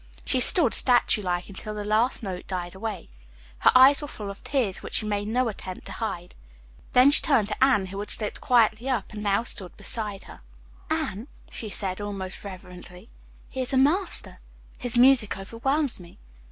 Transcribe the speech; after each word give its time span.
She 0.25 0.39
stood, 0.39 0.73
statue 0.73 1.21
like, 1.21 1.47
until 1.47 1.75
the 1.75 1.83
last 1.83 2.23
note 2.23 2.47
died 2.47 2.73
away. 2.73 3.07
Her 3.59 3.69
eyes 3.75 4.01
were 4.01 4.07
full 4.07 4.31
of 4.31 4.43
tears, 4.43 4.81
which 4.81 4.95
she 4.95 5.05
made 5.05 5.27
no 5.27 5.47
attempt 5.47 5.85
to 5.85 5.91
hide. 5.91 6.33
Then 6.93 7.11
she 7.11 7.21
turned 7.21 7.49
to 7.49 7.63
Anne, 7.63 7.85
who 7.85 7.99
had 7.99 8.09
slipped 8.09 8.41
quietly 8.41 8.89
up 8.89 9.13
and 9.13 9.21
now 9.21 9.43
stood 9.43 9.77
beside 9.77 10.23
her: 10.23 10.41
"Anne," 10.89 11.27
she 11.51 11.69
said 11.69 12.01
almost 12.01 12.43
reverently, 12.43 13.09
"he 13.47 13.61
is 13.61 13.73
a 13.73 13.77
master. 13.77 14.39
His 14.75 14.97
music 14.97 15.37
overwhelms 15.37 15.99
me. 15.99 16.17